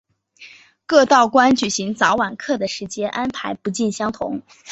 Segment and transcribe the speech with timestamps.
[0.87, 4.41] 各道观举行早晚课的时间安排不尽相同。